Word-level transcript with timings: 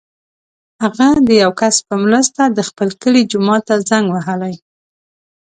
هغه 0.83 1.07
د 1.27 1.29
یو 1.43 1.51
کس 1.61 1.75
په 1.87 1.95
مرسته 2.05 2.41
د 2.47 2.59
خپل 2.69 2.89
کلي 3.01 3.21
جومات 3.31 3.63
ته 3.69 3.75
زنګ 3.89 4.05
وهلی. 4.11 4.55